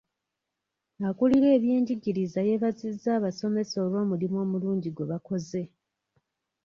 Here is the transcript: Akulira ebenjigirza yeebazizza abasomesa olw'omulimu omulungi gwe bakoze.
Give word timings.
Akulira 1.07 1.47
ebenjigirza 1.57 2.39
yeebazizza 2.47 3.09
abasomesa 3.19 3.75
olw'omulimu 3.85 4.37
omulungi 4.45 4.89
gwe 4.91 5.05
bakoze. 5.11 5.61